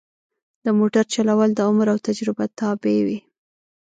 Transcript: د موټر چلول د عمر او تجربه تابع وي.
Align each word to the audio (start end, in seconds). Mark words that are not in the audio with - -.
د 0.65 0.67
موټر 0.79 1.03
چلول 1.13 1.49
د 1.55 1.59
عمر 1.69 1.87
او 1.93 1.97
تجربه 2.07 2.45
تابع 2.59 2.97
وي. 3.07 3.19